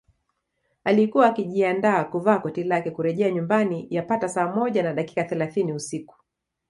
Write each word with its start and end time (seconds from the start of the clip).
Alikuwa 0.83 1.27
akijiandaa 1.27 2.03
kuvaa 2.03 2.39
koti 2.39 2.63
lake 2.63 2.91
kurejea 2.91 3.31
nyumbani 3.31 3.87
yapata 3.89 4.29
saa 4.29 4.55
moja 4.55 4.83
na 4.83 4.93
dakika 4.93 5.23
thelathini 5.23 5.73
usiku 5.73 6.15